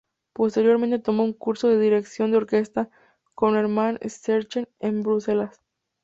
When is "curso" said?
1.33-1.67